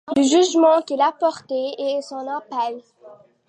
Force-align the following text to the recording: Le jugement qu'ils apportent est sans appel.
Le 0.15 0.23
jugement 0.23 0.81
qu'ils 0.81 0.99
apportent 0.99 1.51
est 1.51 2.01
sans 2.01 2.27
appel. 2.35 2.81